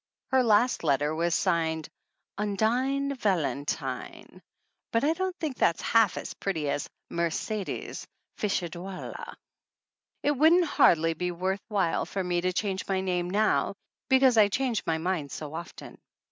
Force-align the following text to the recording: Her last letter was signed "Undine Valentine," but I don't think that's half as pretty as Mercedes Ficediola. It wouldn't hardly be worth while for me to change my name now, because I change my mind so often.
Her 0.31 0.41
last 0.43 0.83
letter 0.83 1.13
was 1.13 1.35
signed 1.35 1.87
"Undine 2.35 3.13
Valentine," 3.17 4.41
but 4.91 5.03
I 5.03 5.13
don't 5.13 5.35
think 5.39 5.57
that's 5.57 5.83
half 5.83 6.17
as 6.17 6.33
pretty 6.33 6.71
as 6.71 6.89
Mercedes 7.11 8.07
Ficediola. 8.35 9.35
It 10.23 10.31
wouldn't 10.31 10.65
hardly 10.65 11.13
be 11.13 11.29
worth 11.29 11.61
while 11.67 12.07
for 12.07 12.23
me 12.23 12.41
to 12.41 12.51
change 12.51 12.87
my 12.87 13.01
name 13.01 13.29
now, 13.29 13.75
because 14.09 14.37
I 14.37 14.47
change 14.47 14.81
my 14.87 14.97
mind 14.97 15.31
so 15.31 15.53
often. 15.53 15.99